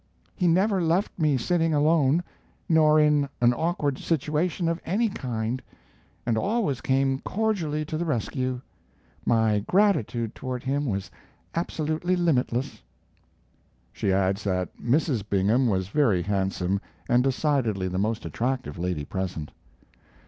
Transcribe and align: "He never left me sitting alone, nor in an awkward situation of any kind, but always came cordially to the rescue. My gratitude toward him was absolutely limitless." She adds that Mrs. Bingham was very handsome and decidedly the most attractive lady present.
"He 0.35 0.47
never 0.47 0.81
left 0.81 1.11
me 1.19 1.37
sitting 1.37 1.75
alone, 1.75 2.23
nor 2.67 2.99
in 2.99 3.29
an 3.39 3.53
awkward 3.53 3.99
situation 3.99 4.67
of 4.67 4.81
any 4.83 5.09
kind, 5.09 5.61
but 6.25 6.35
always 6.37 6.81
came 6.81 7.19
cordially 7.19 7.85
to 7.85 7.99
the 7.99 8.05
rescue. 8.05 8.61
My 9.27 9.59
gratitude 9.59 10.33
toward 10.33 10.63
him 10.63 10.87
was 10.87 11.11
absolutely 11.53 12.15
limitless." 12.15 12.81
She 13.93 14.11
adds 14.11 14.43
that 14.43 14.75
Mrs. 14.79 15.21
Bingham 15.29 15.67
was 15.67 15.89
very 15.89 16.23
handsome 16.23 16.81
and 17.07 17.23
decidedly 17.23 17.87
the 17.87 17.99
most 17.99 18.25
attractive 18.25 18.79
lady 18.79 19.05
present. 19.05 19.51